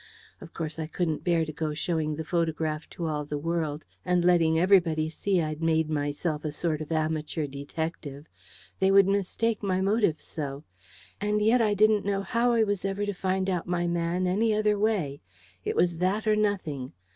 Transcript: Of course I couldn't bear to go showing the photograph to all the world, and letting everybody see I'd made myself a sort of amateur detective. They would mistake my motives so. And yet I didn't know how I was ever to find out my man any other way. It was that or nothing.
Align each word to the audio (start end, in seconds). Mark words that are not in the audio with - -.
Of 0.41 0.51
course 0.55 0.79
I 0.79 0.87
couldn't 0.87 1.23
bear 1.23 1.45
to 1.45 1.53
go 1.53 1.75
showing 1.75 2.15
the 2.15 2.23
photograph 2.23 2.89
to 2.89 3.05
all 3.05 3.23
the 3.23 3.37
world, 3.37 3.85
and 4.03 4.25
letting 4.25 4.57
everybody 4.57 5.09
see 5.09 5.39
I'd 5.39 5.61
made 5.61 5.91
myself 5.91 6.43
a 6.43 6.51
sort 6.51 6.81
of 6.81 6.91
amateur 6.91 7.45
detective. 7.45 8.25
They 8.79 8.89
would 8.89 9.07
mistake 9.07 9.61
my 9.61 9.79
motives 9.79 10.23
so. 10.23 10.63
And 11.21 11.39
yet 11.39 11.61
I 11.61 11.75
didn't 11.75 12.03
know 12.03 12.23
how 12.23 12.51
I 12.51 12.63
was 12.63 12.83
ever 12.83 13.05
to 13.05 13.13
find 13.13 13.47
out 13.47 13.67
my 13.67 13.85
man 13.85 14.25
any 14.25 14.55
other 14.55 14.79
way. 14.79 15.21
It 15.63 15.75
was 15.75 15.99
that 15.99 16.25
or 16.25 16.35
nothing. 16.35 16.93